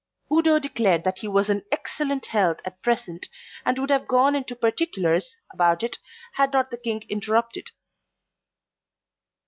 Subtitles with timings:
[0.31, 3.27] Udo declared that he was in excellent health at present,
[3.63, 5.99] and would have gone into particulars about it
[6.33, 7.69] had not the King interrupted.